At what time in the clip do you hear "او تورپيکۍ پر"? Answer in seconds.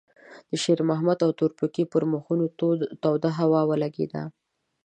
1.25-2.03